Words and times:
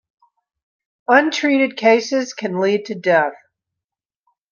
Untreated 1.07 1.77
cases 1.77 2.33
can 2.33 2.57
lead 2.59 2.85
to 2.85 2.95
death. 2.95 3.35